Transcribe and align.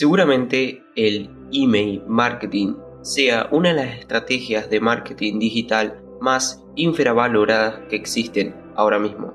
Seguramente 0.00 0.82
el 0.96 1.28
email 1.52 2.02
marketing 2.06 2.74
sea 3.02 3.50
una 3.52 3.68
de 3.68 3.74
las 3.74 3.98
estrategias 3.98 4.70
de 4.70 4.80
marketing 4.80 5.38
digital 5.38 6.02
más 6.22 6.64
infravaloradas 6.74 7.82
que 7.90 7.96
existen 7.96 8.56
ahora 8.76 8.98
mismo. 8.98 9.34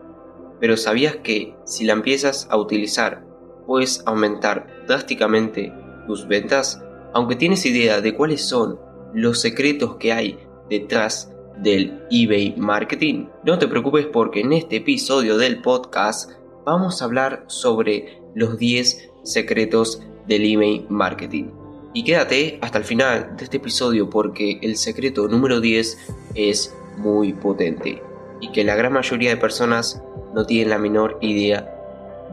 Pero 0.60 0.76
¿sabías 0.76 1.18
que 1.18 1.56
si 1.66 1.86
la 1.86 1.94
empiezas 1.94 2.48
a 2.50 2.58
utilizar 2.58 3.24
puedes 3.68 4.02
aumentar 4.08 4.66
drásticamente 4.88 5.72
tus 6.08 6.28
ventas? 6.28 6.84
Aunque 7.14 7.36
tienes 7.36 7.64
idea 7.68 8.02
de 8.02 8.16
cuáles 8.16 8.42
son 8.42 8.80
los 9.14 9.40
secretos 9.42 9.98
que 9.98 10.14
hay 10.14 10.40
detrás 10.68 11.32
del 11.62 12.02
eBay 12.10 12.56
marketing, 12.58 13.28
no 13.44 13.60
te 13.60 13.68
preocupes 13.68 14.08
porque 14.08 14.42
en 14.42 14.52
este 14.52 14.78
episodio 14.78 15.38
del 15.38 15.62
podcast 15.62 16.32
vamos 16.66 17.04
a 17.04 17.06
hablar 17.06 17.44
sobre 17.46 18.20
los 18.34 18.58
10 18.58 19.12
secretos 19.22 20.02
del 20.28 20.46
email 20.46 20.86
marketing. 20.90 21.46
Y 21.94 22.04
quédate 22.04 22.60
hasta 22.62 22.78
el 22.78 22.84
final 22.84 23.38
de 23.38 23.46
este 23.46 23.58
episodio 23.58 24.10
porque 24.10 24.60
el 24.62 24.76
secreto 24.76 25.28
número 25.28 25.62
10 25.62 25.98
es 26.36 26.76
muy 26.98 27.34
potente 27.34 28.02
y 28.42 28.52
que 28.52 28.64
la 28.64 28.76
gran 28.76 28.94
mayoría 28.94 29.30
de 29.30 29.38
personas 29.38 30.02
no 30.34 30.46
tienen 30.46 30.70
la 30.70 30.78
menor 30.78 31.18
idea 31.22 31.72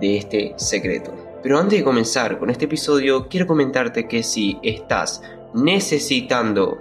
de 0.01 0.17
este 0.17 0.55
secreto. 0.57 1.15
Pero 1.43 1.59
antes 1.59 1.79
de 1.79 1.85
comenzar 1.85 2.39
con 2.39 2.51
este 2.51 2.65
episodio, 2.65 3.29
quiero 3.29 3.47
comentarte 3.47 4.07
que 4.07 4.23
si 4.23 4.59
estás 4.63 5.23
necesitando 5.55 6.79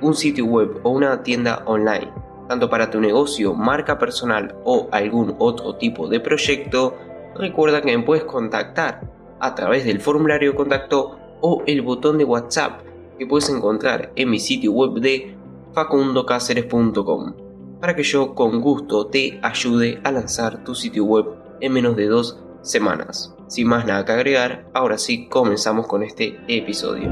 un 0.00 0.14
sitio 0.14 0.44
web 0.46 0.80
o 0.82 0.90
una 0.90 1.22
tienda 1.22 1.62
online, 1.66 2.12
tanto 2.48 2.68
para 2.68 2.90
tu 2.90 3.00
negocio, 3.00 3.54
marca 3.54 3.98
personal 3.98 4.54
o 4.64 4.88
algún 4.92 5.34
otro 5.38 5.76
tipo 5.76 6.08
de 6.08 6.20
proyecto, 6.20 6.96
recuerda 7.36 7.80
que 7.80 7.96
me 7.96 8.04
puedes 8.04 8.24
contactar 8.24 9.13
a 9.40 9.54
través 9.54 9.84
del 9.84 10.00
formulario 10.00 10.50
de 10.50 10.56
contacto 10.56 11.18
o 11.40 11.62
el 11.66 11.82
botón 11.82 12.18
de 12.18 12.24
WhatsApp 12.24 12.80
que 13.18 13.26
puedes 13.26 13.48
encontrar 13.48 14.12
en 14.16 14.30
mi 14.30 14.38
sitio 14.38 14.72
web 14.72 14.94
de 15.00 15.36
facundocaceres.com 15.72 17.34
para 17.80 17.94
que 17.94 18.02
yo 18.02 18.34
con 18.34 18.60
gusto 18.60 19.08
te 19.08 19.38
ayude 19.42 20.00
a 20.04 20.12
lanzar 20.12 20.64
tu 20.64 20.74
sitio 20.74 21.04
web 21.04 21.26
en 21.60 21.72
menos 21.72 21.96
de 21.96 22.06
dos 22.06 22.42
semanas. 22.62 23.34
Sin 23.48 23.68
más 23.68 23.84
nada 23.84 24.04
que 24.04 24.12
agregar, 24.12 24.70
ahora 24.72 24.96
sí 24.96 25.28
comenzamos 25.28 25.86
con 25.86 26.02
este 26.02 26.40
episodio. 26.48 27.10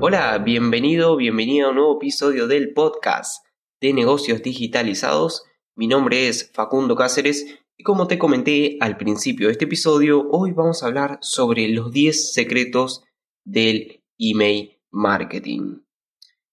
Hola, 0.00 0.38
bienvenido, 0.38 1.16
bienvenido 1.16 1.66
a 1.66 1.70
un 1.70 1.76
nuevo 1.76 1.96
episodio 1.96 2.46
del 2.46 2.72
podcast 2.72 3.44
de 3.80 3.92
negocios 3.92 4.42
digitalizados. 4.42 5.44
Mi 5.74 5.86
nombre 5.86 6.28
es 6.28 6.50
Facundo 6.52 6.94
Cáceres 6.94 7.58
y 7.78 7.84
como 7.84 8.08
te 8.08 8.18
comenté 8.18 8.76
al 8.80 8.96
principio 8.96 9.46
de 9.46 9.52
este 9.52 9.66
episodio, 9.66 10.28
hoy 10.32 10.50
vamos 10.50 10.82
a 10.82 10.88
hablar 10.88 11.18
sobre 11.22 11.68
los 11.68 11.92
10 11.92 12.32
secretos 12.32 13.04
del 13.44 14.02
email 14.18 14.80
marketing. 14.90 15.82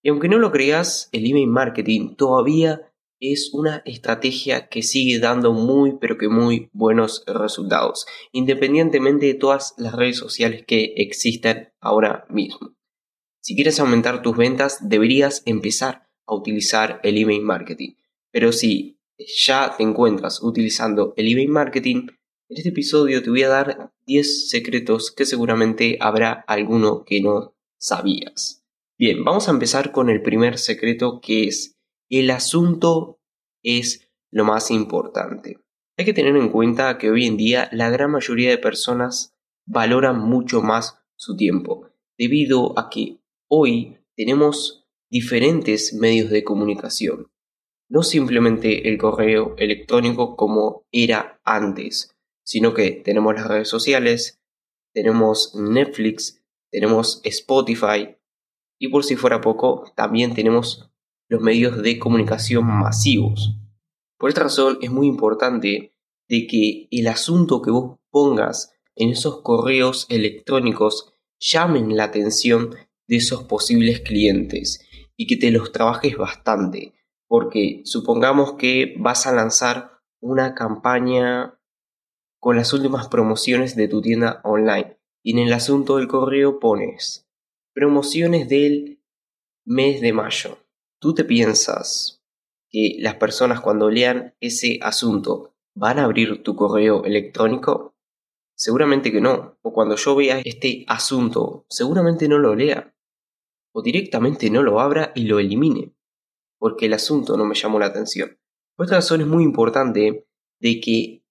Y 0.03 0.09
aunque 0.09 0.29
no 0.29 0.37
lo 0.37 0.51
creas, 0.51 1.09
el 1.13 1.25
email 1.25 1.47
marketing 1.47 2.15
todavía 2.15 2.93
es 3.19 3.49
una 3.53 3.81
estrategia 3.85 4.67
que 4.67 4.83
sigue 4.83 5.17
dando 5.17 5.51
muy 5.51 5.97
pero 5.99 6.19
que 6.19 6.29
muy 6.29 6.69
buenos 6.73 7.23
resultados, 7.25 8.05
independientemente 8.31 9.25
de 9.25 9.33
todas 9.33 9.73
las 9.77 9.95
redes 9.95 10.17
sociales 10.17 10.63
que 10.67 10.93
existan 10.97 11.73
ahora 11.81 12.27
mismo. 12.29 12.75
Si 13.41 13.55
quieres 13.55 13.79
aumentar 13.79 14.21
tus 14.21 14.37
ventas, 14.37 14.77
deberías 14.87 15.41
empezar 15.47 16.07
a 16.27 16.35
utilizar 16.35 16.99
el 17.01 17.17
email 17.17 17.41
marketing. 17.41 17.95
Pero 18.31 18.51
si 18.51 18.94
ya 19.17 19.75
te 19.77 19.83
encuentras 19.83 20.41
utilizando 20.41 21.13
el 21.17 21.31
email 21.31 21.49
marketing, 21.49 22.08
en 22.47 22.58
este 22.58 22.69
episodio 22.69 23.23
te 23.23 23.30
voy 23.30 23.44
a 23.44 23.49
dar 23.49 23.91
10 24.05 24.49
secretos 24.49 25.11
que 25.11 25.25
seguramente 25.25 25.97
habrá 25.99 26.31
alguno 26.47 27.03
que 27.05 27.21
no 27.21 27.55
sabías. 27.80 28.63
Bien, 28.97 29.23
vamos 29.23 29.47
a 29.47 29.52
empezar 29.52 29.91
con 29.91 30.09
el 30.09 30.21
primer 30.21 30.58
secreto 30.58 31.20
que 31.21 31.48
es 31.48 31.76
el 32.09 32.30
asunto 32.30 33.20
es 33.64 34.11
lo 34.31 34.45
más 34.45 34.70
importante. 34.70 35.58
Hay 35.97 36.05
que 36.05 36.14
tener 36.14 36.36
en 36.36 36.49
cuenta 36.49 36.97
que 36.97 37.09
hoy 37.09 37.26
en 37.26 37.37
día 37.37 37.70
la 37.71 37.89
gran 37.89 38.11
mayoría 38.11 38.49
de 38.49 38.58
personas 38.58 39.33
valoran 39.65 40.20
mucho 40.20 40.61
más 40.61 40.99
su 41.15 41.36
tiempo, 41.36 41.89
debido 42.17 42.77
a 42.77 42.89
que 42.89 43.17
hoy 43.49 43.97
tenemos 44.15 44.86
diferentes 45.09 45.93
medios 45.93 46.30
de 46.30 46.43
comunicación 46.43 47.32
no 47.87 48.03
simplemente 48.03 48.89
el 48.89 48.97
correo 48.97 49.55
electrónico 49.57 50.35
como 50.35 50.85
era 50.91 51.39
antes, 51.43 52.15
sino 52.43 52.73
que 52.73 52.91
tenemos 52.91 53.35
las 53.35 53.47
redes 53.47 53.69
sociales, 53.69 54.41
tenemos 54.93 55.55
Netflix, 55.55 56.43
tenemos 56.71 57.21
Spotify 57.23 58.15
y 58.79 58.89
por 58.89 59.03
si 59.03 59.15
fuera 59.15 59.41
poco, 59.41 59.91
también 59.95 60.33
tenemos 60.33 60.91
los 61.27 61.41
medios 61.41 61.81
de 61.81 61.97
comunicación 61.97 62.65
masivos. 62.65 63.55
Por 64.17 64.29
esta 64.29 64.43
razón 64.43 64.77
es 64.81 64.91
muy 64.91 65.07
importante 65.07 65.93
de 66.27 66.47
que 66.47 66.87
el 66.91 67.07
asunto 67.07 67.61
que 67.61 67.71
vos 67.71 67.97
pongas 68.09 68.73
en 68.95 69.09
esos 69.09 69.41
correos 69.41 70.07
electrónicos 70.09 71.13
llamen 71.39 71.95
la 71.95 72.05
atención 72.05 72.75
de 73.07 73.17
esos 73.17 73.43
posibles 73.43 74.02
clientes 74.02 74.79
y 75.15 75.27
que 75.27 75.37
te 75.37 75.52
los 75.52 75.71
trabajes 75.71 76.17
bastante 76.17 76.95
porque 77.27 77.81
supongamos 77.86 78.53
que 78.53 78.95
vas 78.99 79.27
a 79.27 79.33
lanzar 79.33 80.02
una 80.19 80.53
campaña 80.55 81.59
con 82.39 82.55
las 82.55 82.73
últimas 82.73 83.08
promociones 83.08 83.75
de 83.75 83.87
tu 83.87 84.02
tienda 84.02 84.41
online 84.43 84.99
y 85.23 85.31
en 85.31 85.47
el 85.47 85.53
asunto 85.53 85.97
del 85.97 86.08
correo 86.08 86.59
pones 86.59 87.27
promociones 87.73 88.47
del 88.47 89.02
mes 89.65 89.99
de 89.99 90.14
mayo. 90.14 90.59
¿Tú 90.99 91.14
te 91.14 91.23
piensas 91.23 92.23
que 92.69 92.97
las 92.99 93.15
personas 93.15 93.61
cuando 93.61 93.89
lean 93.89 94.35
ese 94.39 94.80
asunto 94.81 95.55
van 95.73 95.99
a 95.99 96.05
abrir 96.05 96.43
tu 96.43 96.55
correo 96.55 97.03
electrónico? 97.03 97.95
Seguramente 98.55 99.11
que 99.11 99.19
no. 99.19 99.58
O 99.61 99.73
cuando 99.73 99.95
yo 99.95 100.15
vea 100.15 100.39
este 100.45 100.85
asunto, 100.87 101.65
seguramente 101.69 102.30
no 102.30 102.37
lo 102.37 102.55
lea. 102.55 102.95
O 103.73 103.81
directamente 103.81 104.49
no 104.49 104.64
lo 104.64 104.80
abra 104.80 105.11
y 105.15 105.25
lo 105.25 105.39
elimine 105.39 105.95
porque 106.58 106.88
el 106.88 106.93
asunto 106.93 107.38
no 107.38 107.45
me 107.45 107.55
llamó 107.55 107.80
la 107.80 107.88
atención. 107.88 108.38
Por 108.76 108.86
esta 108.86 108.98
razón 108.98 109.21
es 109.21 109.27
muy 109.27 109.43
importante 109.43 110.27
de 110.60 110.80
que 110.80 111.23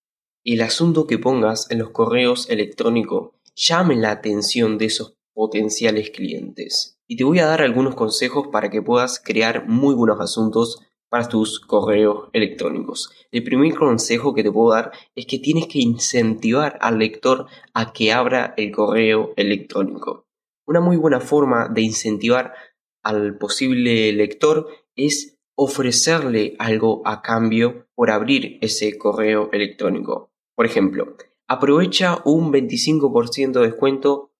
el 0.44 0.60
asunto 0.60 1.06
que 1.06 1.18
pongas 1.18 1.70
en 1.70 1.78
los 1.78 1.90
correos 1.90 2.48
electrónicos 2.50 3.30
llame 3.54 3.96
la 3.96 4.10
atención 4.10 4.78
de 4.78 4.86
esos 4.86 5.16
potenciales 5.32 6.10
clientes. 6.10 6.98
Y 7.06 7.16
te 7.16 7.24
voy 7.24 7.38
a 7.38 7.46
dar 7.46 7.62
algunos 7.62 7.94
consejos 7.94 8.48
para 8.50 8.70
que 8.70 8.82
puedas 8.82 9.20
crear 9.22 9.66
muy 9.68 9.94
buenos 9.94 10.20
asuntos 10.20 10.80
para 11.08 11.28
tus 11.28 11.60
correos 11.60 12.28
electrónicos. 12.32 13.10
El 13.30 13.44
primer 13.44 13.74
consejo 13.74 14.34
que 14.34 14.42
te 14.42 14.50
puedo 14.50 14.72
dar 14.74 14.92
es 15.14 15.26
que 15.26 15.38
tienes 15.38 15.66
que 15.66 15.78
incentivar 15.78 16.78
al 16.80 16.98
lector 16.98 17.46
a 17.72 17.92
que 17.92 18.12
abra 18.12 18.54
el 18.56 18.72
correo 18.72 19.32
electrónico. 19.36 20.26
Una 20.66 20.80
muy 20.80 20.96
buena 20.96 21.20
forma 21.20 21.68
de 21.68 21.82
incentivar 21.82 22.54
al 23.02 23.36
posible 23.38 24.12
lector 24.12 24.66
es 24.96 25.38
ofrecerle 25.56 26.56
algo 26.58 27.02
a 27.04 27.22
cambio 27.22 27.88
por 27.94 28.10
abrir 28.10 28.58
ese 28.60 28.98
correo 28.98 29.50
electrónico. 29.52 30.32
Por 30.54 30.66
ejemplo, 30.66 31.16
aprovecha 31.46 32.22
un 32.24 32.52
25% 32.52 33.52
de 33.52 33.66
descuento 33.66 34.32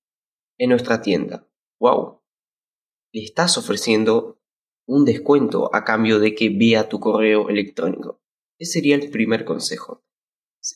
en 0.59 0.71
nuestra 0.71 1.03
tienda. 1.03 1.47
¡Wow! 1.79 2.21
Le 3.13 3.23
estás 3.23 3.59
ofreciendo 3.59 4.41
un 4.87 5.05
descuento 5.05 5.75
a 5.75 5.85
cambio 5.85 6.19
de 6.19 6.35
que 6.35 6.51
vea 6.51 6.89
tu 6.89 7.01
correo 7.01 7.49
electrónico. 7.49 8.21
Ese 8.59 8.73
sería 8.73 8.97
el 8.97 9.11
primer 9.11 9.45
consejo. 9.45 10.05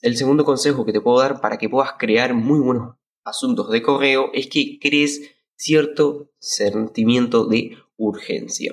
El 0.03 0.17
segundo 0.17 0.44
consejo 0.44 0.84
que 0.84 0.93
te 0.93 1.00
puedo 1.00 1.19
dar 1.19 1.41
para 1.41 1.59
que 1.59 1.69
puedas 1.69 1.94
crear 1.99 2.35
muy 2.35 2.61
buenos 2.61 2.97
asuntos 3.25 3.70
de 3.70 3.82
correo 3.82 4.31
es 4.32 4.49
que 4.49 4.79
crees 4.81 5.23
cierto 5.56 6.31
sentimiento 6.38 7.47
de 7.47 7.76
urgencia. 7.97 8.73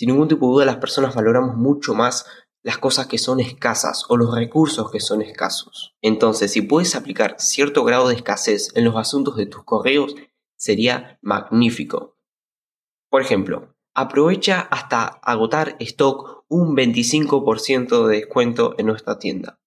Sin 0.00 0.08
ningún 0.08 0.28
tipo 0.28 0.46
de 0.46 0.52
duda 0.52 0.64
las 0.64 0.78
personas 0.78 1.14
valoramos 1.14 1.56
mucho 1.56 1.92
más 1.92 2.24
las 2.62 2.78
cosas 2.78 3.06
que 3.06 3.18
son 3.18 3.38
escasas 3.38 4.06
o 4.08 4.16
los 4.16 4.34
recursos 4.34 4.90
que 4.90 4.98
son 4.98 5.20
escasos. 5.20 5.94
Entonces, 6.00 6.50
si 6.50 6.62
puedes 6.62 6.96
aplicar 6.96 7.34
cierto 7.38 7.84
grado 7.84 8.08
de 8.08 8.14
escasez 8.14 8.74
en 8.74 8.86
los 8.86 8.96
asuntos 8.96 9.36
de 9.36 9.44
tus 9.44 9.62
correos, 9.62 10.14
sería 10.56 11.18
magnífico. 11.20 12.16
Por 13.10 13.20
ejemplo, 13.20 13.76
aprovecha 13.94 14.60
hasta 14.70 15.04
agotar 15.04 15.76
stock 15.80 16.46
un 16.48 16.74
25% 16.74 18.06
de 18.06 18.16
descuento 18.16 18.76
en 18.78 18.86
nuestra 18.86 19.18
tienda. 19.18 19.60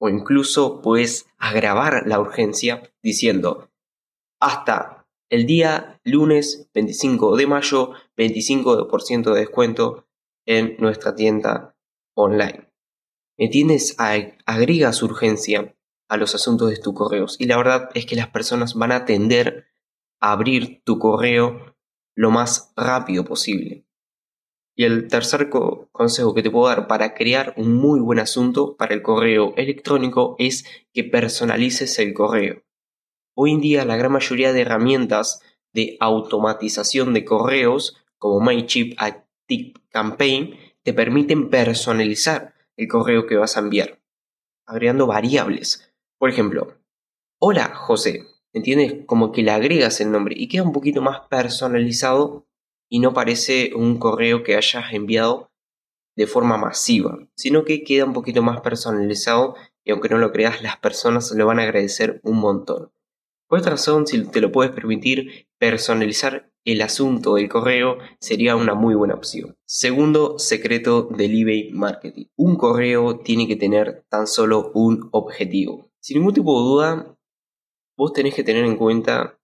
O 0.00 0.08
incluso 0.08 0.82
puedes 0.82 1.26
agravar 1.38 2.02
la 2.08 2.18
urgencia 2.18 2.92
diciendo 3.00 3.70
hasta 4.40 5.01
el 5.32 5.46
día 5.46 5.98
lunes 6.04 6.68
25 6.74 7.36
de 7.38 7.46
mayo, 7.46 7.92
25% 8.18 9.32
de 9.32 9.40
descuento 9.40 10.06
en 10.44 10.76
nuestra 10.78 11.14
tienda 11.14 11.74
online. 12.14 12.70
¿Me 13.38 13.46
entiendes? 13.46 13.96
Agregas 13.96 15.02
urgencia 15.02 15.74
a 16.10 16.18
los 16.18 16.34
asuntos 16.34 16.68
de 16.68 16.76
tus 16.76 16.92
correos. 16.92 17.36
Y 17.40 17.46
la 17.46 17.56
verdad 17.56 17.88
es 17.94 18.04
que 18.04 18.14
las 18.14 18.28
personas 18.28 18.74
van 18.74 18.92
a 18.92 19.06
tender 19.06 19.68
a 20.20 20.32
abrir 20.32 20.82
tu 20.84 20.98
correo 20.98 21.78
lo 22.14 22.30
más 22.30 22.70
rápido 22.76 23.24
posible. 23.24 23.86
Y 24.76 24.84
el 24.84 25.08
tercer 25.08 25.48
consejo 25.48 26.34
que 26.34 26.42
te 26.42 26.50
puedo 26.50 26.68
dar 26.68 26.86
para 26.86 27.14
crear 27.14 27.54
un 27.56 27.72
muy 27.72 28.00
buen 28.00 28.18
asunto 28.18 28.76
para 28.76 28.92
el 28.92 29.00
correo 29.00 29.54
electrónico 29.56 30.36
es 30.38 30.66
que 30.92 31.04
personalices 31.04 31.98
el 31.98 32.12
correo. 32.12 32.62
Hoy 33.34 33.52
en 33.52 33.60
día 33.62 33.86
la 33.86 33.96
gran 33.96 34.12
mayoría 34.12 34.52
de 34.52 34.60
herramientas 34.60 35.40
de 35.72 35.96
automatización 36.00 37.14
de 37.14 37.24
correos 37.24 37.96
como 38.18 38.40
MailChimp, 38.40 38.98
Campaign 39.88 40.54
te 40.82 40.92
permiten 40.92 41.48
personalizar 41.48 42.54
el 42.76 42.88
correo 42.88 43.26
que 43.26 43.36
vas 43.36 43.56
a 43.56 43.60
enviar, 43.60 44.00
agregando 44.66 45.06
variables. 45.06 45.94
Por 46.18 46.28
ejemplo, 46.28 46.74
hola 47.38 47.74
José, 47.74 48.26
¿entiendes? 48.52 49.04
Como 49.06 49.32
que 49.32 49.42
le 49.42 49.50
agregas 49.50 50.00
el 50.02 50.10
nombre 50.10 50.34
y 50.36 50.48
queda 50.48 50.62
un 50.62 50.72
poquito 50.72 51.00
más 51.00 51.20
personalizado 51.28 52.46
y 52.90 53.00
no 53.00 53.14
parece 53.14 53.72
un 53.74 53.98
correo 53.98 54.42
que 54.42 54.56
hayas 54.56 54.92
enviado 54.92 55.50
de 56.16 56.26
forma 56.26 56.58
masiva, 56.58 57.18
sino 57.34 57.64
que 57.64 57.82
queda 57.82 58.04
un 58.04 58.12
poquito 58.12 58.42
más 58.42 58.60
personalizado 58.60 59.54
y 59.84 59.90
aunque 59.90 60.10
no 60.10 60.18
lo 60.18 60.32
creas, 60.32 60.62
las 60.62 60.76
personas 60.76 61.32
le 61.32 61.44
van 61.44 61.58
a 61.58 61.62
agradecer 61.62 62.20
un 62.24 62.36
montón. 62.38 62.92
Por 63.52 63.58
otra 63.58 63.72
razón, 63.72 64.06
si 64.06 64.24
te 64.24 64.40
lo 64.40 64.50
puedes 64.50 64.72
permitir, 64.72 65.46
personalizar 65.58 66.50
el 66.64 66.80
asunto 66.80 67.34
del 67.34 67.50
correo 67.50 67.98
sería 68.18 68.56
una 68.56 68.72
muy 68.72 68.94
buena 68.94 69.12
opción. 69.12 69.58
Segundo 69.66 70.38
secreto 70.38 71.02
del 71.02 71.38
eBay 71.38 71.70
Marketing. 71.70 72.28
Un 72.34 72.56
correo 72.56 73.18
tiene 73.18 73.46
que 73.46 73.56
tener 73.56 74.06
tan 74.08 74.26
solo 74.26 74.70
un 74.72 75.10
objetivo. 75.12 75.90
Sin 76.00 76.16
ningún 76.16 76.32
tipo 76.32 76.58
de 76.58 76.66
duda, 76.66 77.18
vos 77.94 78.14
tenés 78.14 78.34
que 78.34 78.42
tener 78.42 78.64
en 78.64 78.78
cuenta 78.78 79.38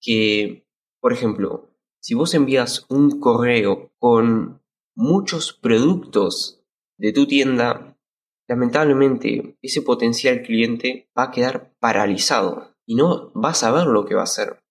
que, 0.00 0.64
por 1.00 1.12
ejemplo, 1.12 1.74
si 1.98 2.14
vos 2.14 2.32
envías 2.34 2.86
un 2.88 3.18
correo 3.18 3.90
con 3.98 4.62
muchos 4.94 5.52
productos 5.54 6.62
de 6.98 7.12
tu 7.12 7.26
tienda, 7.26 7.98
lamentablemente 8.46 9.58
ese 9.60 9.82
potencial 9.82 10.42
cliente 10.42 11.10
va 11.18 11.24
a 11.24 11.30
quedar 11.32 11.74
paralizado 11.80 12.70
y 12.90 12.96
no 12.96 13.30
va 13.34 13.50
a 13.50 13.54
saber 13.54 13.86
lo 13.86 14.04
que 14.04 14.16
va 14.16 14.22
a 14.22 14.24
hacer. 14.24 14.64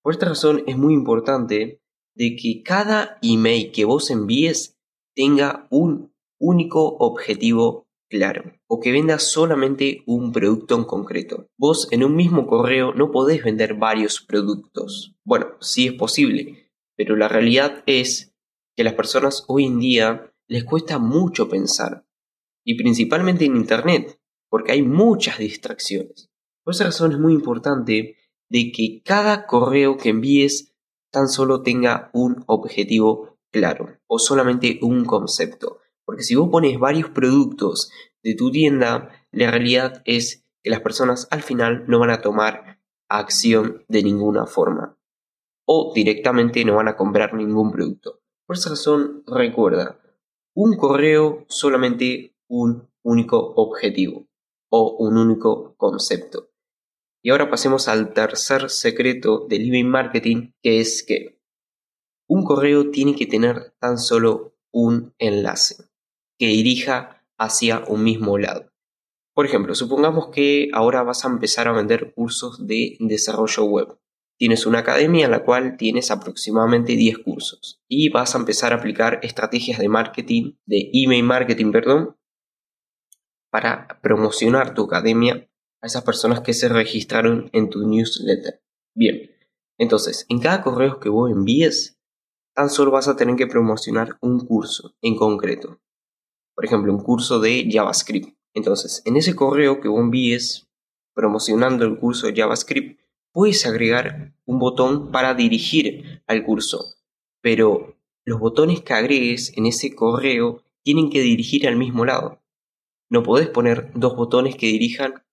Por 0.00 0.12
esta 0.12 0.26
razón 0.26 0.62
es 0.68 0.78
muy 0.78 0.94
importante 0.94 1.82
de 2.14 2.36
que 2.36 2.62
cada 2.62 3.18
email 3.22 3.72
que 3.72 3.84
vos 3.84 4.08
envíes 4.12 4.78
tenga 5.16 5.66
un 5.70 6.14
único 6.38 6.96
objetivo 6.98 7.88
claro 8.08 8.52
o 8.68 8.78
que 8.78 8.92
venda 8.92 9.18
solamente 9.18 10.04
un 10.06 10.30
producto 10.30 10.76
en 10.76 10.84
concreto. 10.84 11.48
Vos 11.58 11.88
en 11.90 12.04
un 12.04 12.14
mismo 12.14 12.46
correo 12.46 12.94
no 12.94 13.10
podés 13.10 13.42
vender 13.42 13.74
varios 13.74 14.20
productos. 14.20 15.16
Bueno, 15.24 15.48
sí 15.60 15.88
es 15.88 15.94
posible, 15.94 16.70
pero 16.96 17.16
la 17.16 17.26
realidad 17.26 17.82
es 17.86 18.32
que 18.76 18.82
a 18.82 18.84
las 18.84 18.94
personas 18.94 19.42
hoy 19.48 19.64
en 19.64 19.80
día 19.80 20.32
les 20.46 20.62
cuesta 20.62 21.00
mucho 21.00 21.48
pensar, 21.48 22.06
y 22.64 22.76
principalmente 22.76 23.44
en 23.44 23.56
Internet, 23.56 24.20
porque 24.48 24.70
hay 24.70 24.82
muchas 24.82 25.38
distracciones. 25.38 26.30
Por 26.66 26.74
esa 26.74 26.86
razón 26.86 27.12
es 27.12 27.20
muy 27.20 27.32
importante 27.32 28.16
de 28.50 28.72
que 28.72 29.00
cada 29.04 29.46
correo 29.46 29.96
que 29.96 30.08
envíes 30.08 30.74
tan 31.12 31.28
solo 31.28 31.62
tenga 31.62 32.10
un 32.12 32.42
objetivo 32.48 33.38
claro 33.52 34.00
o 34.08 34.18
solamente 34.18 34.80
un 34.82 35.04
concepto. 35.04 35.78
Porque 36.04 36.24
si 36.24 36.34
vos 36.34 36.48
pones 36.50 36.76
varios 36.80 37.08
productos 37.10 37.92
de 38.24 38.34
tu 38.34 38.50
tienda, 38.50 39.10
la 39.30 39.52
realidad 39.52 40.02
es 40.06 40.44
que 40.64 40.70
las 40.70 40.80
personas 40.80 41.28
al 41.30 41.44
final 41.44 41.84
no 41.86 42.00
van 42.00 42.10
a 42.10 42.20
tomar 42.20 42.80
acción 43.08 43.84
de 43.86 44.02
ninguna 44.02 44.46
forma 44.46 44.98
o 45.68 45.92
directamente 45.94 46.64
no 46.64 46.74
van 46.74 46.88
a 46.88 46.96
comprar 46.96 47.34
ningún 47.34 47.70
producto. 47.70 48.22
Por 48.44 48.56
esa 48.56 48.70
razón, 48.70 49.22
recuerda, 49.28 50.00
un 50.52 50.76
correo 50.76 51.44
solamente 51.46 52.36
un 52.48 52.88
único 53.04 53.38
objetivo 53.54 54.26
o 54.68 54.96
un 54.98 55.16
único 55.16 55.76
concepto. 55.76 56.50
Y 57.26 57.30
ahora 57.30 57.50
pasemos 57.50 57.88
al 57.88 58.12
tercer 58.12 58.70
secreto 58.70 59.48
del 59.48 59.66
email 59.66 59.86
marketing, 59.86 60.52
que 60.62 60.78
es 60.78 61.02
que 61.02 61.40
un 62.28 62.44
correo 62.44 62.92
tiene 62.92 63.16
que 63.16 63.26
tener 63.26 63.74
tan 63.80 63.98
solo 63.98 64.54
un 64.70 65.12
enlace 65.18 65.88
que 66.38 66.46
dirija 66.46 67.26
hacia 67.36 67.82
un 67.88 68.04
mismo 68.04 68.38
lado. 68.38 68.70
Por 69.34 69.44
ejemplo, 69.44 69.74
supongamos 69.74 70.28
que 70.28 70.68
ahora 70.72 71.02
vas 71.02 71.24
a 71.24 71.28
empezar 71.28 71.66
a 71.66 71.72
vender 71.72 72.14
cursos 72.14 72.64
de 72.64 72.96
desarrollo 73.00 73.64
web. 73.64 73.98
Tienes 74.38 74.64
una 74.64 74.78
academia 74.78 75.24
en 75.24 75.32
la 75.32 75.42
cual 75.42 75.76
tienes 75.76 76.12
aproximadamente 76.12 76.92
10 76.92 77.18
cursos 77.24 77.82
y 77.88 78.08
vas 78.08 78.36
a 78.36 78.38
empezar 78.38 78.72
a 78.72 78.76
aplicar 78.76 79.18
estrategias 79.24 79.80
de 79.80 79.88
marketing, 79.88 80.52
de 80.64 80.90
email 80.92 81.24
marketing, 81.24 81.72
perdón, 81.72 82.16
para 83.50 84.00
promocionar 84.00 84.74
tu 84.74 84.84
academia 84.84 85.48
a 85.86 85.88
esas 85.88 86.02
personas 86.02 86.40
que 86.40 86.52
se 86.52 86.68
registraron 86.68 87.48
en 87.52 87.70
tu 87.70 87.86
newsletter. 87.86 88.60
Bien, 88.92 89.30
entonces, 89.78 90.26
en 90.28 90.40
cada 90.40 90.62
correo 90.62 90.98
que 90.98 91.08
vos 91.08 91.30
envíes, 91.30 92.00
tan 92.54 92.70
solo 92.70 92.90
vas 92.90 93.06
a 93.06 93.14
tener 93.14 93.36
que 93.36 93.46
promocionar 93.46 94.18
un 94.20 94.40
curso 94.40 94.96
en 95.00 95.14
concreto. 95.14 95.80
Por 96.56 96.64
ejemplo, 96.64 96.92
un 96.92 97.04
curso 97.04 97.38
de 97.38 97.68
JavaScript. 97.70 98.36
Entonces, 98.52 99.00
en 99.04 99.16
ese 99.16 99.36
correo 99.36 99.80
que 99.80 99.86
vos 99.86 100.00
envíes 100.00 100.66
promocionando 101.14 101.84
el 101.84 101.98
curso 101.98 102.26
de 102.26 102.34
JavaScript, 102.34 103.00
puedes 103.32 103.64
agregar 103.64 104.34
un 104.44 104.58
botón 104.58 105.12
para 105.12 105.34
dirigir 105.34 106.22
al 106.26 106.42
curso, 106.42 106.96
pero 107.40 107.96
los 108.24 108.40
botones 108.40 108.80
que 108.80 108.92
agregues 108.92 109.56
en 109.56 109.66
ese 109.66 109.94
correo 109.94 110.64
tienen 110.82 111.10
que 111.10 111.20
dirigir 111.20 111.68
al 111.68 111.76
mismo 111.76 112.04
lado. 112.04 112.42
No 113.08 113.22
podés 113.22 113.48
poner 113.48 113.92
dos 113.94 114.16
botones 114.16 114.56
que 114.56 114.66
dirijan 114.66 115.25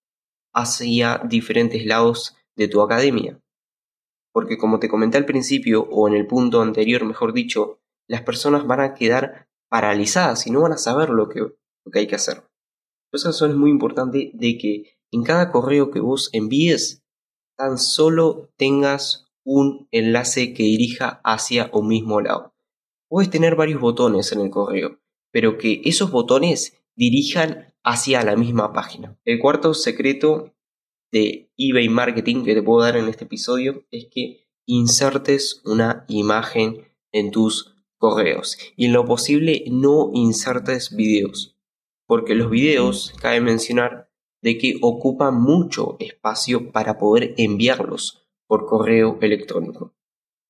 hacia 0.53 1.21
diferentes 1.25 1.85
lados 1.85 2.35
de 2.55 2.67
tu 2.67 2.81
academia. 2.81 3.39
Porque 4.31 4.57
como 4.57 4.79
te 4.79 4.89
comenté 4.89 5.17
al 5.17 5.25
principio, 5.25 5.87
o 5.89 6.07
en 6.07 6.15
el 6.15 6.27
punto 6.27 6.61
anterior, 6.61 7.05
mejor 7.05 7.33
dicho, 7.33 7.79
las 8.07 8.21
personas 8.21 8.65
van 8.65 8.81
a 8.81 8.93
quedar 8.93 9.47
paralizadas 9.69 10.45
y 10.47 10.51
no 10.51 10.61
van 10.61 10.73
a 10.73 10.77
saber 10.77 11.09
lo 11.09 11.29
que, 11.29 11.39
lo 11.39 11.91
que 11.91 11.99
hay 11.99 12.07
que 12.07 12.15
hacer. 12.15 12.43
Por 13.09 13.19
esa 13.19 13.29
razón 13.29 13.51
es 13.51 13.57
muy 13.57 13.69
importante 13.69 14.31
de 14.33 14.57
que 14.57 14.97
en 15.11 15.23
cada 15.23 15.51
correo 15.51 15.91
que 15.91 15.99
vos 15.99 16.29
envíes 16.33 17.03
tan 17.55 17.77
solo 17.77 18.49
tengas 18.57 19.27
un 19.45 19.87
enlace 19.91 20.53
que 20.53 20.63
dirija 20.63 21.21
hacia 21.23 21.69
un 21.73 21.87
mismo 21.87 22.21
lado. 22.21 22.53
Puedes 23.09 23.29
tener 23.29 23.55
varios 23.55 23.79
botones 23.79 24.31
en 24.31 24.41
el 24.41 24.49
correo, 24.49 24.99
pero 25.31 25.57
que 25.57 25.81
esos 25.85 26.11
botones 26.11 26.81
dirijan 26.95 27.72
hacia 27.83 28.23
la 28.23 28.35
misma 28.35 28.73
página. 28.73 29.17
El 29.25 29.39
cuarto 29.39 29.73
secreto 29.73 30.53
de 31.11 31.51
eBay 31.57 31.89
Marketing 31.89 32.43
que 32.43 32.55
te 32.55 32.63
puedo 32.63 32.81
dar 32.81 32.97
en 32.97 33.07
este 33.07 33.25
episodio 33.25 33.85
es 33.91 34.07
que 34.09 34.47
insertes 34.65 35.61
una 35.65 36.05
imagen 36.07 36.87
en 37.11 37.31
tus 37.31 37.75
correos 37.97 38.57
y 38.75 38.85
en 38.85 38.93
lo 38.93 39.05
posible 39.05 39.63
no 39.69 40.11
insertes 40.13 40.95
videos, 40.95 41.57
porque 42.07 42.35
los 42.35 42.49
videos, 42.49 43.13
cabe 43.21 43.41
mencionar, 43.41 44.09
de 44.41 44.57
que 44.57 44.77
ocupa 44.81 45.31
mucho 45.31 45.95
espacio 45.99 46.71
para 46.71 46.97
poder 46.97 47.33
enviarlos 47.37 48.27
por 48.45 48.65
correo 48.65 49.17
electrónico. 49.21 49.95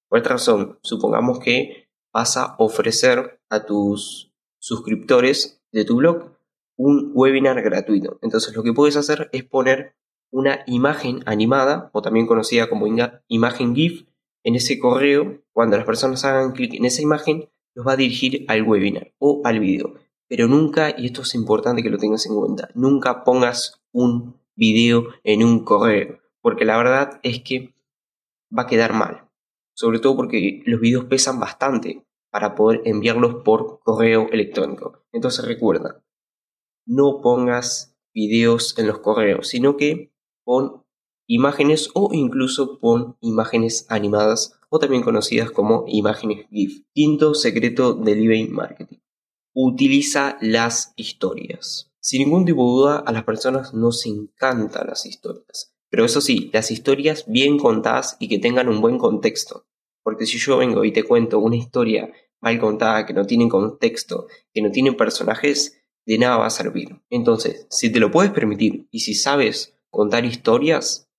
Por 0.10 0.20
otra 0.20 0.34
razón, 0.34 0.80
supongamos 0.82 1.40
que 1.40 1.90
vas 2.12 2.38
a 2.38 2.56
ofrecer 2.58 3.40
a 3.50 3.66
tus 3.66 4.34
suscriptores 4.60 5.63
de 5.72 5.86
tu 5.86 5.98
blog 5.98 6.33
un 6.75 7.12
webinar 7.13 7.62
gratuito. 7.62 8.20
Entonces 8.22 8.56
lo 8.56 8.63
que 8.63 8.74
puedes 8.74 8.98
hacer 8.98 9.30
es 9.32 9.44
poner 9.44 9.96
una 10.32 10.63
imagen 10.65 11.22
animada 11.25 11.89
o 11.94 12.01
también 12.01 12.25
conocida 12.25 12.68
como 12.70 12.88
imagen 13.27 13.75
GIF 13.75 14.08
en 14.44 14.56
ese 14.56 14.80
correo. 14.80 15.44
Cuando 15.51 15.77
las 15.77 15.86
personas 15.86 16.25
hagan 16.25 16.53
clic 16.53 16.74
en 16.74 16.86
esa 16.86 17.01
imagen, 17.01 17.50
los 17.75 17.86
va 17.88 17.94
a 17.94 17.98
dirigir 17.98 18.46
al 18.48 18.63
webinar 18.63 19.13
o 19.20 19.42
al 19.44 19.60
video. 19.60 19.96
Pero 20.27 20.48
nunca, 20.48 20.94
y 20.98 21.06
esto 21.08 21.22
es 21.22 21.36
importante 21.36 21.84
que 21.84 21.89
lo 21.89 21.98
tengas 21.98 22.25
en 22.25 22.36
cuenta, 22.36 22.70
nunca 22.74 23.24
pongas 23.24 23.84
un 23.92 24.39
video 24.56 25.08
en 25.24 25.44
un 25.44 25.63
correo, 25.63 26.20
porque 26.42 26.65
la 26.65 26.77
verdad 26.77 27.20
es 27.24 27.42
que 27.42 27.75
va 28.56 28.63
a 28.63 28.68
quedar 28.68 28.94
mal, 28.94 29.30
sobre 29.75 30.00
todo 30.00 30.15
porque 30.15 30.62
los 30.65 30.80
videos 30.80 31.06
pesan 31.06 31.39
bastante 31.39 32.06
para 32.32 32.56
poder 32.56 32.82
enviarlos 32.86 33.44
por 33.44 33.80
correo 33.82 34.27
electrónico. 34.32 35.03
Entonces 35.12 35.46
recuerda, 35.46 36.03
no 36.86 37.22
pongas 37.22 37.96
videos 38.13 38.78
en 38.78 38.88
los 38.88 39.00
correos, 39.00 39.48
sino 39.48 39.78
que 39.78 40.12
pon 40.44 40.84
imágenes 41.28 41.90
o 41.94 42.10
incluso 42.13 42.80
pon 42.80 43.18
imágenes 43.22 43.86
animadas 43.90 44.60
o 44.70 44.80
también 44.80 45.04
conocidas 45.04 45.52
como 45.52 45.86
imágenes 45.88 46.48
GIF. 46.50 46.84
Quinto 46.94 47.34
secreto 47.34 47.94
del 47.94 48.24
eBay 48.24 48.48
Marketing. 48.48 48.98
Utiliza 49.54 50.38
las 50.42 50.94
historias. 50.96 51.92
Sin 52.00 52.24
ningún 52.24 52.44
tipo 52.44 52.63
de 52.63 52.72
duda, 52.72 52.98
a 52.98 53.12
las 53.12 53.24
personas 53.24 53.74
nos 53.74 54.06
encantan 54.06 54.88
las 54.88 55.06
historias. 55.06 55.74
Pero 55.90 56.06
eso 56.06 56.22
sí, 56.22 56.50
las 56.52 56.72
historias 56.72 57.25
bien 57.28 57.60
contadas 57.60 58.18
y 58.20 58.28
que 58.28 58.40
tengan 58.40 58.68
un 58.68 58.82
buen 58.82 58.98
contexto. 58.98 59.68
Porque 60.02 60.25
si 60.25 60.40
yo 60.40 60.58
vengo 60.58 60.84
y 60.84 60.92
te 60.92 61.04
cuento 61.04 61.40
una 61.40 61.56
historia 61.56 62.12
mal 62.42 62.60
contada, 62.60 63.06
que 63.06 63.13
no 63.13 63.25
tiene 63.25 63.48
contexto, 63.48 64.28
que 64.54 64.62
no 64.62 64.72
tiene 64.72 64.94
personajes, 64.94 65.83
de 66.06 66.18
nada 66.18 66.38
va 66.38 66.48
a 66.48 66.52
servir. 66.52 67.02
Entonces, 67.10 67.68
si 67.70 67.92
te 67.92 68.00
lo 68.00 68.12
puedes 68.12 68.32
permitir 68.32 68.88
y 68.92 69.02
si 69.02 69.14
sabes 69.14 69.76
contar 69.90 70.26
historias, 70.26 71.10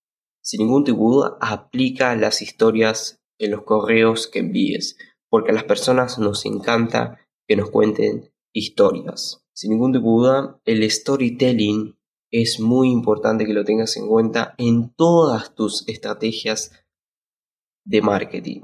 sin 0.42 0.60
ningún 0.60 0.84
tipo 0.84 0.98
de 0.98 1.16
duda, 1.16 1.38
aplica 1.40 2.14
las 2.16 2.42
historias 2.42 3.20
en 3.38 3.52
los 3.52 3.62
correos 3.62 4.28
que 4.28 4.40
envíes, 4.40 4.96
porque 5.30 5.50
a 5.50 5.54
las 5.54 5.64
personas 5.64 6.18
nos 6.18 6.44
encanta 6.44 7.18
que 7.46 7.56
nos 7.56 7.70
cuenten 7.70 8.32
historias. 8.52 9.44
Sin 9.52 9.70
ningún 9.70 9.92
tipo 9.92 10.04
de 10.04 10.28
duda, 10.28 10.60
el 10.64 10.90
storytelling 10.90 11.96
es 12.30 12.58
muy 12.60 12.90
importante 12.90 13.46
que 13.46 13.54
lo 13.54 13.64
tengas 13.64 13.96
en 13.96 14.08
cuenta 14.08 14.54
en 14.58 14.92
todas 14.94 15.54
tus 15.54 15.88
estrategias 15.88 16.72
de 17.84 18.02
marketing. 18.02 18.62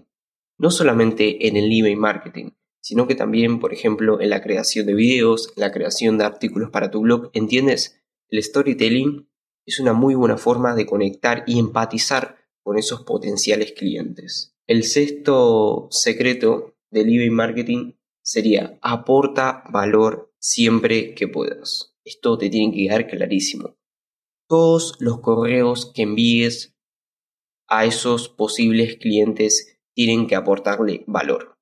No 0.59 0.71
solamente 0.71 1.47
en 1.47 1.57
el 1.57 1.71
email 1.73 1.97
marketing, 1.97 2.51
sino 2.81 3.07
que 3.07 3.15
también, 3.15 3.61
por 3.61 3.73
ejemplo, 3.73 4.21
en 4.21 4.31
la 4.31 4.43
creación 4.43 4.87
de 4.87 4.95
videos, 4.95 5.53
la 5.57 5.73
creación 5.73 6.19
de 6.19 6.25
artículos 6.25 6.71
para 6.71 6.91
tu 6.91 7.01
blog. 7.01 7.31
¿Entiendes? 7.33 8.01
El 8.29 8.43
storytelling 8.43 9.29
es 9.67 9.81
una 9.81 9.93
muy 9.93 10.15
buena 10.15 10.37
forma 10.37 10.75
de 10.75 10.87
conectar 10.87 11.45
y 11.47 11.59
empatizar 11.59 12.39
con 12.63 12.79
esos 12.79 13.03
potenciales 13.03 13.73
clientes. 13.73 14.57
El 14.67 14.85
sexto 14.85 15.89
secreto 15.91 16.77
del 16.91 17.09
eBay 17.09 17.31
marketing 17.31 17.93
sería 18.23 18.79
aporta 18.83 19.65
valor 19.71 20.33
siempre 20.39 21.15
que 21.15 21.29
puedas. 21.29 21.97
Esto 22.05 22.39
te 22.39 22.49
tiene 22.49 22.73
que 22.73 22.85
quedar 22.85 23.07
clarísimo. 23.07 23.77
Todos 24.49 24.97
los 25.01 25.21
correos 25.21 25.93
que 25.95 26.03
envíes 26.03 26.75
a 27.69 27.85
esos 27.85 28.29
posibles 28.29 28.97
clientes 28.97 29.79
tienen 29.95 30.27
que 30.27 30.35
aportarle 30.35 31.05
valor. 31.07 31.60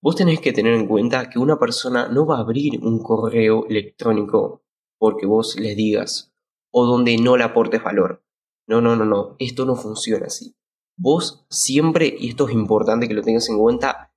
Vos 0.00 0.14
tenés 0.14 0.40
que 0.40 0.52
tener 0.52 0.74
en 0.74 0.86
cuenta 0.86 1.28
que 1.28 1.40
una 1.40 1.58
persona 1.58 2.08
no 2.08 2.24
va 2.24 2.36
a 2.36 2.40
abrir 2.40 2.80
un 2.84 3.02
correo 3.02 3.66
electrónico 3.68 4.62
porque 4.96 5.26
vos 5.26 5.58
les 5.58 5.76
digas 5.76 6.32
o 6.70 6.86
donde 6.86 7.16
no 7.18 7.36
le 7.36 7.44
aportes 7.44 7.82
valor. 7.82 8.24
No, 8.68 8.80
no, 8.80 8.94
no, 8.94 9.04
no, 9.04 9.34
esto 9.38 9.64
no 9.64 9.74
funciona 9.74 10.26
así. 10.26 10.54
Vos 10.96 11.46
siempre, 11.50 12.14
y 12.18 12.28
esto 12.28 12.48
es 12.48 12.54
importante 12.54 13.08
que 13.08 13.14
lo 13.14 13.22
tengas 13.22 13.48
en 13.48 13.58
cuenta, 13.58 14.12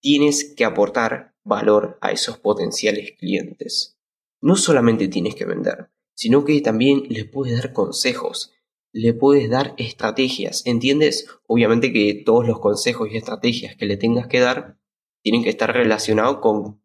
tienes 0.00 0.54
que 0.56 0.64
aportar 0.64 1.34
valor 1.44 1.98
a 2.00 2.10
esos 2.10 2.38
potenciales 2.38 3.12
clientes. 3.18 3.98
No 4.40 4.56
solamente 4.56 5.08
tienes 5.08 5.34
que 5.34 5.44
vender, 5.44 5.90
sino 6.14 6.44
que 6.44 6.60
también 6.60 7.04
les 7.08 7.28
puedes 7.28 7.56
dar 7.56 7.72
consejos, 7.72 8.52
le 8.92 9.14
puedes 9.14 9.48
dar 9.48 9.74
estrategias, 9.76 10.66
¿entiendes? 10.66 11.28
Obviamente 11.46 11.92
que 11.92 12.22
todos 12.24 12.48
los 12.48 12.58
consejos 12.58 13.08
y 13.12 13.16
estrategias 13.16 13.76
que 13.76 13.86
le 13.86 13.96
tengas 13.96 14.26
que 14.26 14.40
dar 14.40 14.79
tienen 15.22 15.42
que 15.42 15.50
estar 15.50 15.72
relacionados 15.72 16.38
con 16.38 16.82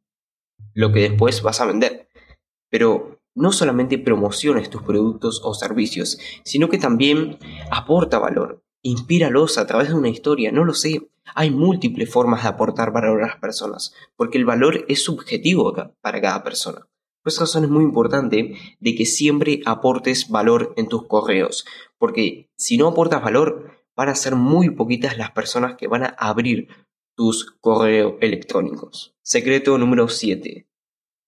lo 0.74 0.92
que 0.92 1.02
después 1.02 1.42
vas 1.42 1.62
a 1.62 1.66
vender. 1.66 2.10
Pero 2.70 3.22
no 3.36 3.52
solamente 3.52 3.98
promociones 3.98 4.70
tus 4.70 4.82
productos 4.82 5.42
o 5.44 5.54
servicios, 5.54 6.18
sino 6.44 6.70
que 6.70 6.78
también 6.78 7.38
aporta 7.72 8.20
valor. 8.20 8.64
Inspíralos 8.82 9.58
a 9.58 9.66
través 9.68 9.90
de 9.90 9.96
una 9.96 10.10
historia, 10.10 10.52
no 10.52 10.64
lo 10.64 10.74
sé. 10.74 11.10
Hay 11.34 11.50
múltiples 11.50 12.10
formas 12.10 12.44
de 12.44 12.50
aportar 12.50 12.92
valor 12.92 13.24
a 13.24 13.28
las 13.28 13.38
personas, 13.38 13.94
porque 14.16 14.38
el 14.38 14.46
valor 14.46 14.86
es 14.88 15.04
subjetivo 15.04 15.74
para 16.02 16.22
cada 16.22 16.44
persona. 16.44 16.88
Por 17.24 17.32
esa 17.32 17.42
razón 17.42 17.64
es 17.64 17.72
muy 17.72 17.84
importante 17.84 18.54
de 18.80 18.96
que 18.96 19.06
siempre 19.06 19.62
aportes 19.66 20.30
valor 20.30 20.74
en 20.78 20.88
tus 20.88 21.08
correos, 21.08 21.66
porque 21.98 22.52
si 22.56 22.78
no 22.78 22.88
aportas 22.88 23.24
valor, 23.24 23.72
van 23.96 24.10
a 24.10 24.16
ser 24.16 24.36
muy 24.36 24.70
poquitas 24.70 25.18
las 25.18 25.32
personas 25.32 25.76
que 25.76 25.88
van 25.88 26.04
a 26.04 26.16
abrir 26.20 26.68
tus 27.16 27.52
correos 27.62 28.16
electrónicos. 28.22 29.16
Secreto 29.22 29.78
número 29.78 30.08
7 30.08 30.68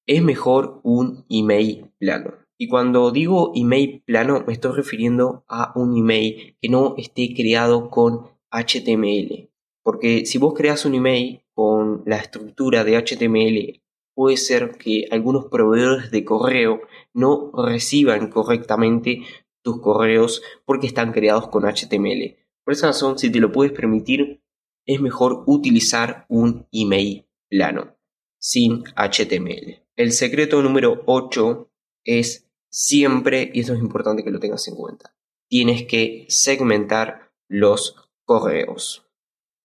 es 0.07 0.23
mejor 0.23 0.79
un 0.83 1.25
email 1.29 1.91
plano. 1.99 2.33
Y 2.57 2.69
cuando 2.69 3.11
digo 3.11 3.51
email 3.55 4.01
plano 4.05 4.43
me 4.47 4.53
estoy 4.53 4.71
refiriendo 4.71 5.43
a 5.47 5.73
un 5.75 5.95
email 5.97 6.55
que 6.61 6.69
no 6.69 6.95
esté 6.97 7.33
creado 7.35 7.89
con 7.89 8.27
HTML. 8.49 9.49
Porque 9.83 10.25
si 10.25 10.37
vos 10.37 10.53
creas 10.53 10.85
un 10.85 10.95
email 10.95 11.43
con 11.53 12.03
la 12.05 12.17
estructura 12.17 12.83
de 12.83 12.97
HTML, 12.97 13.81
puede 14.15 14.37
ser 14.37 14.77
que 14.77 15.07
algunos 15.11 15.45
proveedores 15.45 16.09
de 16.09 16.25
correo 16.25 16.81
no 17.13 17.51
reciban 17.53 18.29
correctamente 18.29 19.23
tus 19.61 19.79
correos 19.81 20.41
porque 20.65 20.87
están 20.87 21.11
creados 21.11 21.49
con 21.49 21.63
HTML. 21.65 22.37
Por 22.63 22.73
esa 22.73 22.87
razón, 22.87 23.19
si 23.19 23.29
te 23.29 23.39
lo 23.39 23.51
puedes 23.51 23.73
permitir, 23.73 24.41
es 24.87 25.01
mejor 25.01 25.43
utilizar 25.45 26.25
un 26.29 26.65
email 26.71 27.27
plano, 27.49 27.95
sin 28.39 28.83
HTML. 28.95 29.83
El 29.95 30.11
secreto 30.13 30.61
número 30.63 31.03
8 31.05 31.69
es 32.05 32.47
siempre, 32.71 33.51
y 33.53 33.59
esto 33.59 33.73
es 33.73 33.79
importante 33.79 34.23
que 34.23 34.31
lo 34.31 34.39
tengas 34.39 34.67
en 34.67 34.75
cuenta, 34.75 35.13
tienes 35.49 35.85
que 35.85 36.25
segmentar 36.29 37.31
los 37.49 37.95
correos. 38.23 39.05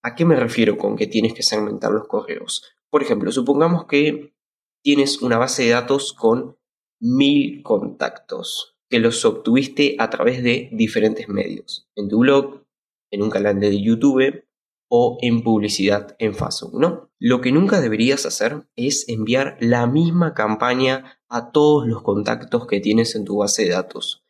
¿A 0.03 0.17
qué 0.17 0.25
me 0.25 0.37
refiero 0.37 0.77
con 0.77 0.97
que 0.97 1.07
tienes 1.07 1.35
que 1.35 1.45
segmentar 1.45 1.93
los 1.93 2.09
correos? 2.09 2.65
Por 2.91 3.03
ejemplo, 3.03 3.31
supongamos 3.31 3.87
que 3.87 4.35
tienes 4.83 5.23
una 5.23 5.39
base 5.39 5.63
de 5.65 5.71
datos 5.71 6.13
con 6.13 6.59
mil 7.01 7.63
contactos 7.63 8.77
que 8.89 8.99
los 8.99 9.25
obtuviste 9.25 9.95
a 9.99 10.11
través 10.11 10.43
de 10.43 10.69
diferentes 10.73 11.29
medios, 11.29 11.89
en 11.95 12.09
tu 12.09 12.19
blog, 12.19 12.65
en 13.11 13.23
un 13.23 13.31
canal 13.31 13.61
de 13.61 13.81
YouTube 13.81 14.45
o 14.95 15.17
en 15.23 15.43
publicidad 15.43 16.15
en 16.19 16.35
Facebook, 16.35 16.79
¿no? 16.79 17.11
Lo 17.19 17.41
que 17.41 17.51
nunca 17.51 17.81
deberías 17.81 18.27
hacer 18.27 18.69
es 18.77 19.09
enviar 19.09 19.57
la 19.59 19.87
misma 19.87 20.35
campaña 20.35 21.19
a 21.31 21.51
todos 21.51 21.89
los 21.89 22.03
contactos 22.03 22.67
que 22.67 22.79
tienes 22.79 23.15
en 23.15 23.25
tu 23.25 23.39
base 23.39 23.63
de 23.63 23.71
datos, 23.71 24.23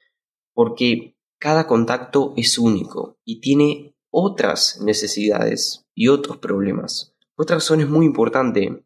porque 0.55 1.17
cada 1.41 1.67
contacto 1.67 2.33
es 2.37 2.59
único 2.59 3.19
y 3.25 3.41
tiene 3.41 3.97
otras 4.09 4.81
necesidades 4.81 5.85
y 5.97 6.07
otros 6.07 6.37
problemas. 6.37 7.17
Otra 7.35 7.57
razón 7.57 7.81
es 7.81 7.89
muy 7.89 8.07
importante 8.07 8.85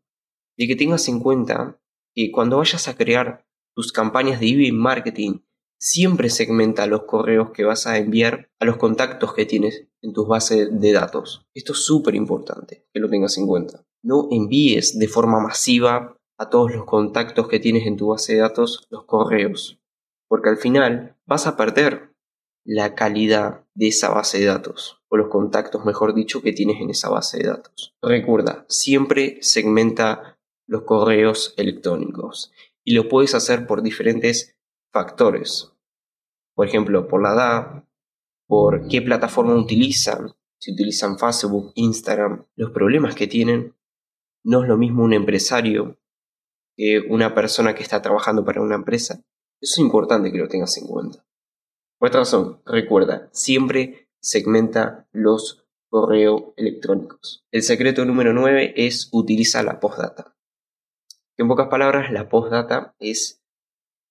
de 0.56 0.66
que 0.66 0.76
tengas 0.76 1.06
en 1.08 1.20
cuenta 1.20 1.78
que 2.14 2.32
cuando 2.32 2.56
vayas 2.56 2.88
a 2.88 2.96
crear 2.96 3.46
tus 3.74 3.92
campañas 3.92 4.40
de 4.40 4.48
email 4.48 4.72
marketing 4.72 5.40
siempre 5.78 6.30
segmenta 6.30 6.86
los 6.86 7.04
correos 7.04 7.50
que 7.50 7.64
vas 7.64 7.86
a 7.86 7.98
enviar 7.98 8.50
a 8.58 8.64
los 8.64 8.76
contactos 8.76 9.34
que 9.34 9.46
tienes 9.46 9.86
en 10.02 10.12
tus 10.12 10.26
bases 10.26 10.68
de 10.80 10.92
datos. 10.92 11.46
Esto 11.54 11.72
es 11.72 11.84
súper 11.84 12.14
importante 12.14 12.86
que 12.92 13.00
lo 13.00 13.08
tengas 13.08 13.36
en 13.38 13.46
cuenta. 13.46 13.84
No 14.02 14.28
envíes 14.30 14.98
de 14.98 15.08
forma 15.08 15.40
masiva 15.40 16.16
a 16.38 16.50
todos 16.50 16.72
los 16.72 16.84
contactos 16.84 17.48
que 17.48 17.60
tienes 17.60 17.86
en 17.86 17.96
tu 17.96 18.08
base 18.08 18.34
de 18.34 18.40
datos 18.40 18.86
los 18.90 19.04
correos, 19.04 19.80
porque 20.28 20.50
al 20.50 20.56
final 20.56 21.16
vas 21.26 21.46
a 21.46 21.56
perder 21.56 22.12
la 22.64 22.94
calidad 22.94 23.64
de 23.74 23.88
esa 23.88 24.10
base 24.10 24.40
de 24.40 24.46
datos, 24.46 25.00
o 25.08 25.16
los 25.16 25.28
contactos, 25.28 25.84
mejor 25.84 26.14
dicho, 26.14 26.42
que 26.42 26.52
tienes 26.52 26.80
en 26.80 26.90
esa 26.90 27.08
base 27.08 27.38
de 27.38 27.44
datos. 27.44 27.94
Recuerda, 28.02 28.66
siempre 28.68 29.38
segmenta 29.40 30.36
los 30.66 30.82
correos 30.82 31.54
electrónicos 31.56 32.52
y 32.84 32.94
lo 32.94 33.08
puedes 33.08 33.34
hacer 33.34 33.66
por 33.66 33.82
diferentes 33.82 34.55
factores. 34.96 35.70
Por 36.54 36.66
ejemplo, 36.66 37.06
por 37.06 37.22
la 37.22 37.34
edad, 37.34 37.84
por 38.46 38.88
qué 38.88 39.02
plataforma 39.02 39.54
utilizan, 39.54 40.34
si 40.58 40.72
utilizan 40.72 41.18
Facebook, 41.18 41.72
Instagram, 41.74 42.46
los 42.54 42.70
problemas 42.70 43.14
que 43.14 43.26
tienen. 43.26 43.74
No 44.42 44.62
es 44.62 44.68
lo 44.68 44.78
mismo 44.78 45.04
un 45.04 45.12
empresario 45.12 45.98
que 46.78 47.00
una 47.10 47.34
persona 47.34 47.74
que 47.74 47.82
está 47.82 48.00
trabajando 48.00 48.42
para 48.42 48.62
una 48.62 48.76
empresa. 48.76 49.22
Eso 49.60 49.74
es 49.74 49.78
importante 49.78 50.32
que 50.32 50.38
lo 50.38 50.48
tengas 50.48 50.78
en 50.78 50.86
cuenta. 50.86 51.26
Por 51.98 52.08
otra 52.08 52.20
razón, 52.20 52.62
recuerda, 52.64 53.28
siempre 53.32 54.08
segmenta 54.20 55.06
los 55.12 55.66
correos 55.90 56.54
electrónicos. 56.56 57.44
El 57.50 57.62
secreto 57.62 58.06
número 58.06 58.32
9 58.32 58.72
es 58.76 59.10
utilizar 59.12 59.62
la 59.62 59.78
postdata. 59.78 60.34
En 61.36 61.48
pocas 61.48 61.68
palabras, 61.68 62.10
la 62.10 62.30
postdata 62.30 62.94
es 62.98 63.42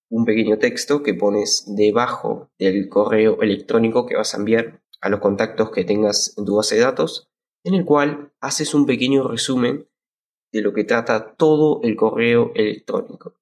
un 0.10 0.26
pequeño 0.26 0.58
texto 0.58 1.04
que 1.04 1.14
pones 1.14 1.66
debajo 1.68 2.50
del 2.60 2.90
correo 2.90 3.42
electrónico 3.42 4.06
que 4.06 4.16
vas 4.16 4.34
a 4.34 4.38
enviar 4.38 4.82
a 5.02 5.10
los 5.10 5.20
contactos 5.20 5.72
que 5.72 5.84
tengas 5.84 6.34
en 6.38 6.46
tu 6.46 6.56
base 6.56 6.76
de 6.76 6.82
datos, 6.82 7.28
en 7.64 7.74
el 7.74 7.86
cual 7.86 8.32
haces 8.40 8.74
un 8.74 8.86
pequeño 8.86 9.28
resumen 9.28 9.88
de 10.52 10.62
lo 10.62 10.74
que 10.74 10.84
trata 10.84 11.36
todo 11.36 11.82
el 11.84 11.96
correo 11.96 12.52
electrónico. 12.56 13.36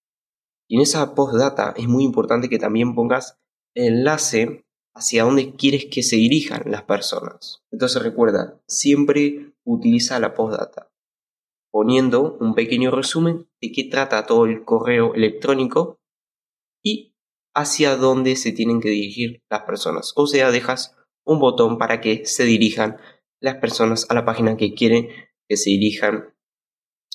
Y 0.68 0.78
en 0.78 0.82
esa 0.82 1.14
postdata 1.14 1.74
es 1.78 1.88
muy 1.88 2.04
importante 2.04 2.50
que 2.50 2.58
también 2.58 2.96
pongas 2.96 3.38
enlace 3.76 4.66
hacia 4.96 5.24
dónde 5.24 5.54
quieres 5.56 5.86
que 5.86 6.04
se 6.04 6.16
dirijan 6.16 6.64
las 6.66 6.84
personas. 6.84 7.64
Entonces 7.72 8.02
recuerda, 8.02 8.60
siempre 8.68 9.54
utiliza 9.64 10.20
la 10.20 10.34
postdata, 10.34 10.92
poniendo 11.72 12.38
un 12.40 12.56
pequeño 12.56 12.92
resumen 12.92 13.48
de 13.62 13.72
qué 13.72 13.84
trata 13.86 14.26
todo 14.26 14.46
el 14.46 14.64
correo 14.64 15.14
electrónico 15.14 16.00
y 16.84 17.16
hacia 17.56 17.96
dónde 17.96 18.36
se 18.36 18.52
tienen 18.52 18.82
que 18.82 18.90
dirigir 18.90 19.42
las 19.50 19.64
personas. 19.64 20.14
O 20.16 20.28
sea, 20.28 20.52
dejas 20.52 20.96
un 21.24 21.40
botón 21.40 21.78
para 21.78 22.02
que 22.02 22.26
se 22.26 22.44
dirijan 22.44 22.98
las 23.40 23.56
personas 23.56 24.06
a 24.10 24.14
la 24.14 24.26
página 24.26 24.58
que 24.58 24.74
quieren 24.74 25.08
que 25.48 25.58
se 25.58 25.72
dirijan 25.72 26.34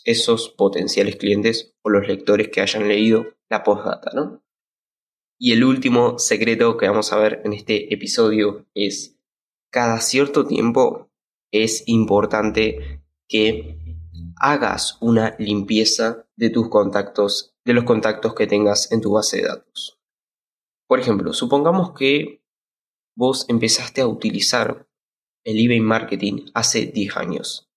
esos 0.04 0.48
potenciales 0.50 1.16
clientes 1.16 1.74
o 1.82 1.90
los 1.90 2.06
lectores 2.06 2.48
que 2.48 2.60
hayan 2.60 2.88
leído 2.88 3.26
la 3.48 3.62
postdata, 3.62 4.10
¿no? 4.14 4.42
Y 5.38 5.52
el 5.52 5.64
último 5.64 6.18
secreto 6.18 6.76
que 6.76 6.88
vamos 6.88 7.12
a 7.12 7.18
ver 7.18 7.42
en 7.44 7.52
este 7.52 7.92
episodio 7.92 8.66
es 8.74 9.18
cada 9.70 10.00
cierto 10.00 10.46
tiempo 10.46 11.10
es 11.52 11.84
importante 11.86 13.02
que 13.28 13.78
hagas 14.36 14.98
una 15.00 15.36
limpieza 15.38 16.26
de 16.36 16.50
tus 16.50 16.68
contactos, 16.68 17.54
de 17.68 17.74
los 17.74 17.84
contactos 17.84 18.34
que 18.34 18.46
tengas 18.46 18.90
en 18.92 19.02
tu 19.02 19.12
base 19.12 19.36
de 19.36 19.48
datos. 19.48 20.00
Por 20.86 21.00
ejemplo, 21.00 21.34
supongamos 21.34 21.92
que 21.92 22.42
vos 23.14 23.44
empezaste 23.50 24.00
a 24.00 24.06
utilizar 24.06 24.88
el 25.44 25.58
eBay 25.62 25.80
marketing 25.80 26.46
hace 26.54 26.86
10 26.86 27.18
años 27.18 27.70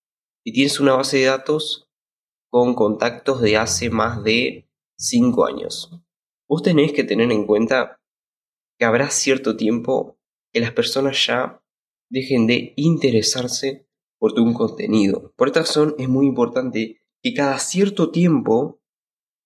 y 0.45 0.53
tienes 0.53 0.79
una 0.79 0.95
base 0.95 1.17
de 1.17 1.25
datos 1.25 1.89
con 2.49 2.73
contactos 2.73 3.41
de 3.41 3.57
hace 3.57 3.89
más 3.89 4.23
de 4.23 4.69
5 4.97 5.45
años. 5.45 5.91
Vos 6.47 6.63
tenés 6.63 6.93
que 6.93 7.03
tener 7.03 7.29
en 7.29 7.45
cuenta 7.45 7.99
que 8.79 8.85
habrá 8.85 9.09
cierto 9.09 9.57
tiempo 9.57 10.17
que 10.53 10.61
las 10.61 10.71
personas 10.71 11.27
ya 11.27 11.61
dejen 12.09 12.47
de 12.47 12.71
interesarse 12.77 13.89
por 14.17 14.31
tu 14.31 14.53
contenido. 14.53 15.33
Por 15.35 15.49
esta 15.49 15.59
razón 15.59 15.95
es 15.97 16.07
muy 16.07 16.27
importante 16.27 17.01
que 17.21 17.33
cada 17.33 17.59
cierto 17.59 18.09
tiempo 18.11 18.80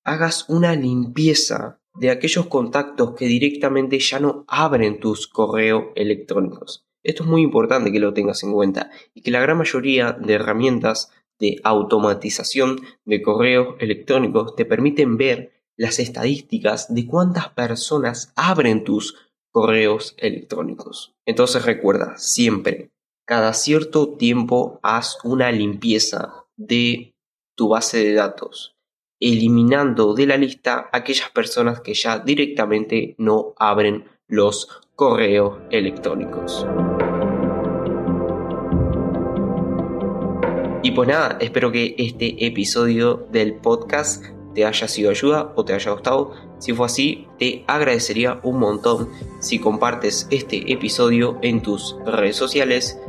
hagas 0.05 0.47
una 0.49 0.75
limpieza 0.75 1.81
de 1.95 2.11
aquellos 2.11 2.47
contactos 2.47 3.15
que 3.15 3.25
directamente 3.25 3.99
ya 3.99 4.19
no 4.19 4.45
abren 4.47 4.99
tus 4.99 5.27
correos 5.27 5.85
electrónicos. 5.95 6.85
Esto 7.03 7.23
es 7.23 7.29
muy 7.29 7.41
importante 7.41 7.91
que 7.91 7.99
lo 7.99 8.13
tengas 8.13 8.43
en 8.43 8.53
cuenta 8.53 8.91
y 9.13 9.21
que 9.21 9.31
la 9.31 9.41
gran 9.41 9.57
mayoría 9.57 10.11
de 10.13 10.33
herramientas 10.33 11.11
de 11.39 11.59
automatización 11.63 12.81
de 13.05 13.21
correos 13.21 13.75
electrónicos 13.79 14.55
te 14.55 14.65
permiten 14.65 15.17
ver 15.17 15.51
las 15.77 15.99
estadísticas 15.99 16.93
de 16.93 17.05
cuántas 17.05 17.49
personas 17.49 18.31
abren 18.35 18.83
tus 18.83 19.15
correos 19.51 20.15
electrónicos. 20.17 21.13
Entonces 21.25 21.65
recuerda, 21.65 22.17
siempre, 22.17 22.91
cada 23.25 23.53
cierto 23.53 24.15
tiempo 24.15 24.79
haz 24.83 25.17
una 25.23 25.51
limpieza 25.51 26.45
de 26.55 27.15
tu 27.55 27.69
base 27.69 28.03
de 28.03 28.13
datos, 28.13 28.74
eliminando 29.19 30.13
de 30.13 30.25
la 30.25 30.37
lista 30.37 30.89
aquellas 30.91 31.29
personas 31.29 31.81
que 31.81 31.93
ya 31.93 32.19
directamente 32.19 33.15
no 33.17 33.53
abren 33.57 34.05
los 34.27 34.67
correos 34.95 35.59
electrónicos. 35.71 36.65
Y 40.83 40.91
pues 40.91 41.09
nada, 41.09 41.37
espero 41.39 41.71
que 41.71 41.95
este 41.97 42.45
episodio 42.45 43.27
del 43.31 43.55
podcast 43.55 44.23
te 44.53 44.65
haya 44.65 44.87
sido 44.87 45.09
ayuda 45.09 45.51
o 45.55 45.65
te 45.65 45.73
haya 45.73 45.91
gustado. 45.91 46.31
Si 46.59 46.73
fue 46.73 46.85
así, 46.85 47.27
te 47.39 47.63
agradecería 47.67 48.39
un 48.43 48.59
montón 48.59 49.09
si 49.39 49.59
compartes 49.59 50.27
este 50.31 50.71
episodio 50.71 51.39
en 51.41 51.61
tus 51.61 51.95
redes 52.05 52.35
sociales, 52.35 52.99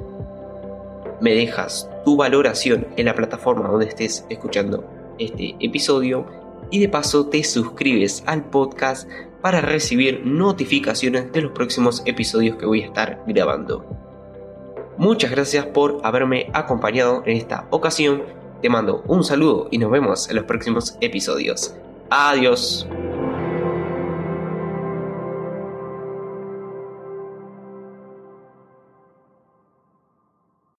me 1.20 1.34
dejas 1.34 1.88
tu 2.04 2.16
valoración 2.16 2.88
en 2.96 3.06
la 3.06 3.14
plataforma 3.14 3.68
donde 3.68 3.86
estés 3.86 4.26
escuchando 4.28 4.95
este 5.18 5.56
episodio 5.60 6.26
y 6.70 6.80
de 6.80 6.88
paso 6.88 7.26
te 7.26 7.42
suscribes 7.44 8.22
al 8.26 8.44
podcast 8.44 9.08
para 9.40 9.60
recibir 9.60 10.22
notificaciones 10.24 11.32
de 11.32 11.42
los 11.42 11.52
próximos 11.52 12.02
episodios 12.06 12.56
que 12.56 12.66
voy 12.66 12.82
a 12.82 12.86
estar 12.86 13.22
grabando. 13.26 13.84
Muchas 14.98 15.30
gracias 15.30 15.66
por 15.66 16.00
haberme 16.02 16.50
acompañado 16.52 17.22
en 17.26 17.36
esta 17.36 17.66
ocasión 17.70 18.22
te 18.60 18.70
mando 18.70 19.02
un 19.06 19.22
saludo 19.22 19.68
y 19.70 19.78
nos 19.78 19.90
vemos 19.90 20.30
en 20.30 20.36
los 20.36 20.44
próximos 20.44 20.96
episodios. 21.00 21.74
Adiós. 22.10 22.86